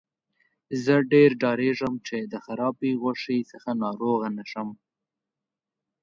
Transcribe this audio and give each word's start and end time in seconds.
زه 0.83 0.95
ډیر 1.11 1.29
ډاریږم 1.43 1.93
چې 2.07 2.17
د 2.31 2.33
خرابې 2.45 2.91
غوښې 3.01 3.39
څخه 3.51 3.69
ناروغه 3.83 4.29
شم. 4.51 4.69